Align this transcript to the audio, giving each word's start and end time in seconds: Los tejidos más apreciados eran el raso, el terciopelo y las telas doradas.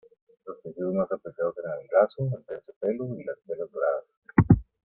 Los 0.47 0.59
tejidos 0.63 0.95
más 0.95 1.11
apreciados 1.11 1.55
eran 1.59 1.79
el 1.79 1.87
raso, 1.87 2.23
el 2.35 2.43
terciopelo 2.45 3.07
y 3.19 3.23
las 3.23 3.37
telas 3.45 3.69
doradas. 3.69 4.05